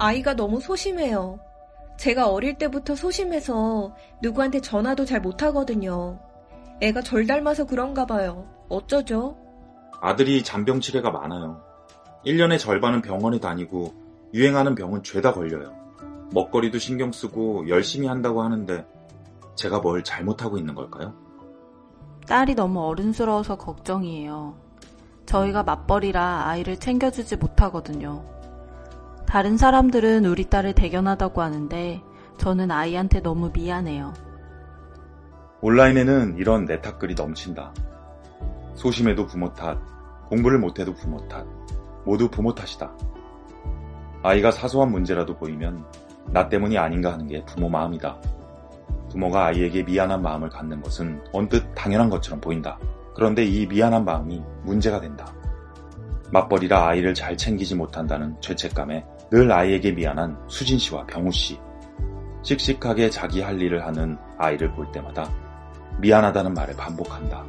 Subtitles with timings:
[0.00, 1.38] 아이가 너무 소심해요.
[1.98, 6.18] 제가 어릴 때부터 소심해서 누구한테 전화도 잘 못하거든요.
[6.80, 8.48] 애가 절 닮아서 그런가 봐요.
[8.70, 9.36] 어쩌죠?
[10.00, 11.60] 아들이 잔병 치레가 많아요.
[12.24, 13.92] 1년의 절반은 병원에 다니고
[14.32, 15.74] 유행하는 병은 죄다 걸려요.
[16.32, 18.86] 먹거리도 신경 쓰고 열심히 한다고 하는데
[19.54, 21.12] 제가 뭘 잘못하고 있는 걸까요?
[22.26, 24.54] 딸이 너무 어른스러워서 걱정이에요.
[25.26, 28.39] 저희가 맞벌이라 아이를 챙겨주지 못하거든요.
[29.30, 32.02] 다른 사람들은 우리 딸을 대견하다고 하는데
[32.38, 34.12] 저는 아이한테 너무 미안해요.
[35.60, 37.72] 온라인에는 이런 내 탓글이 넘친다.
[38.74, 39.78] 소심해도 부모 탓,
[40.30, 41.46] 공부를 못해도 부모 탓,
[42.04, 42.90] 모두 부모 탓이다.
[44.24, 45.84] 아이가 사소한 문제라도 보이면
[46.32, 48.16] 나 때문이 아닌가 하는 게 부모 마음이다.
[49.12, 52.80] 부모가 아이에게 미안한 마음을 갖는 것은 언뜻 당연한 것처럼 보인다.
[53.14, 55.32] 그런데 이 미안한 마음이 문제가 된다.
[56.32, 61.56] 맞벌이라 아이를 잘 챙기지 못한다는 죄책감에 늘 아이에게 미안한 수진 씨와 병우 씨.
[62.42, 65.30] 씩씩하게 자기 할 일을 하는 아이를 볼 때마다
[66.00, 67.44] 미안하다는 말을 반복한다.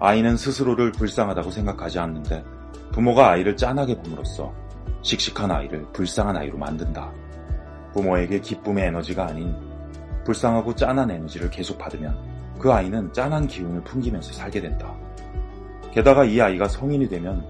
[0.00, 2.42] 아이는 스스로를 불쌍하다고 생각하지 않는데
[2.90, 4.52] 부모가 아이를 짠하게 봄으로써
[5.02, 7.12] 씩씩한 아이를 불쌍한 아이로 만든다.
[7.92, 9.54] 부모에게 기쁨의 에너지가 아닌
[10.24, 12.18] 불쌍하고 짠한 에너지를 계속 받으면
[12.58, 14.92] 그 아이는 짠한 기운을 풍기면서 살게 된다.
[15.92, 17.46] 게다가 이 아이가 성인이 되면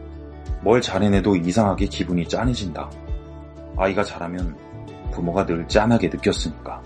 [0.60, 2.90] 뭘 잘해내도 이상하게 기분이 짠해진다.
[3.76, 4.56] 아이가 자라면
[5.12, 6.82] 부모가 늘 짠하게 느꼈으니까.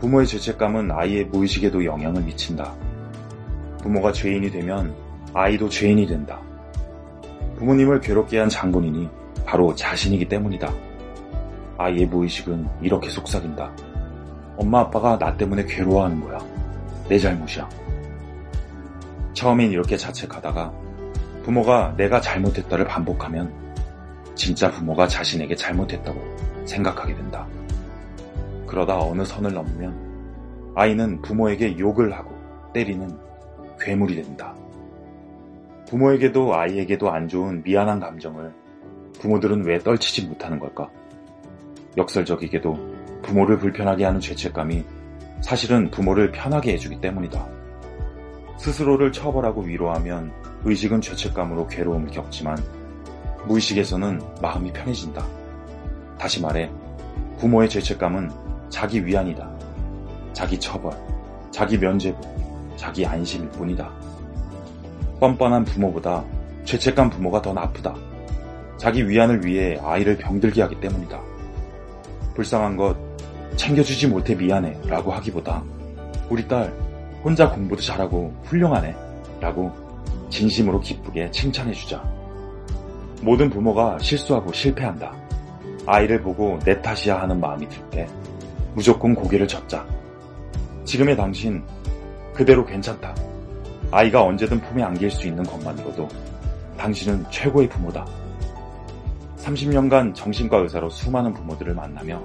[0.00, 2.74] 부모의 죄책감은 아이의 무의식에도 영향을 미친다.
[3.82, 4.94] 부모가 죄인이 되면
[5.32, 6.38] 아이도 죄인이 된다.
[7.56, 9.08] 부모님을 괴롭게 한 장본인이
[9.46, 10.72] 바로 자신이기 때문이다.
[11.78, 13.70] 아이의 무의식은 이렇게 속삭인다.
[14.56, 16.38] 엄마 아빠가 나 때문에 괴로워하는 거야.
[17.08, 17.68] 내 잘못이야.
[19.32, 20.72] 처음엔 이렇게 자책하다가
[21.44, 23.63] 부모가 내가 잘못했다를 반복하면
[24.34, 27.46] 진짜 부모가 자신에게 잘못했다고 생각하게 된다.
[28.66, 32.34] 그러다 어느 선을 넘으면 아이는 부모에게 욕을 하고
[32.72, 33.16] 때리는
[33.80, 34.54] 괴물이 된다.
[35.88, 38.52] 부모에게도 아이에게도 안 좋은 미안한 감정을
[39.20, 40.90] 부모들은 왜 떨치지 못하는 걸까?
[41.96, 44.84] 역설적이게도 부모를 불편하게 하는 죄책감이
[45.40, 47.46] 사실은 부모를 편하게 해주기 때문이다.
[48.58, 50.32] 스스로를 처벌하고 위로하면
[50.64, 52.56] 의식은 죄책감으로 괴로움을 겪지만
[53.46, 55.26] 무의식에서는 마음이 편해진다.
[56.18, 56.70] 다시 말해,
[57.38, 58.30] 부모의 죄책감은
[58.70, 59.48] 자기 위안이다.
[60.32, 60.92] 자기 처벌,
[61.50, 62.20] 자기 면죄부,
[62.76, 63.90] 자기 안심일 뿐이다.
[65.20, 66.24] 뻔뻔한 부모보다
[66.64, 67.94] 죄책감 부모가 더 나쁘다.
[68.76, 71.20] 자기 위안을 위해 아이를 병들게 하기 때문이다.
[72.34, 72.96] 불쌍한 것
[73.56, 75.62] 챙겨주지 못해 미안해 라고 하기보다
[76.28, 76.74] 우리 딸
[77.22, 78.94] 혼자 공부도 잘하고 훌륭하네
[79.40, 79.72] 라고
[80.30, 82.13] 진심으로 기쁘게 칭찬해주자.
[83.24, 85.10] 모든 부모가 실수하고 실패한다.
[85.86, 88.06] 아이를 보고 내 탓이야 하는 마음이 들 때
[88.74, 89.86] 무조건 고개를 젓자.
[90.84, 91.62] 지금의 당신
[92.34, 93.14] 그대로 괜찮다.
[93.90, 96.06] 아이가 언제든 품에 안길 수 있는 것만으로도
[96.76, 98.04] 당신은 최고의 부모다.
[99.38, 102.22] 30년간 정신과 의사로 수많은 부모들을 만나며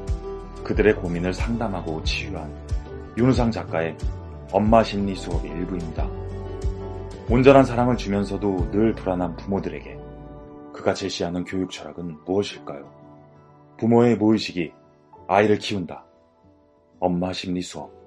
[0.66, 2.52] 그들의 고민을 상담하고 치유한
[3.16, 3.96] 윤우상 작가의
[4.52, 6.08] 엄마 심리 수업의 일부입니다.
[7.30, 10.09] 온전한 사랑을 주면서도 늘 불안한 부모들에게
[10.74, 12.90] 그가 제시하는 교육 철학은 무엇일까요?
[13.78, 14.72] 부모의 무의식이
[15.28, 16.06] 아이를 키운다.
[17.00, 17.99] 엄마 심리 수업.